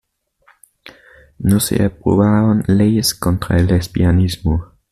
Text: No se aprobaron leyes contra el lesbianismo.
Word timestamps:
No 1.37 1.59
se 1.59 1.83
aprobaron 1.85 2.63
leyes 2.65 3.13
contra 3.13 3.57
el 3.57 3.67
lesbianismo. 3.67 4.71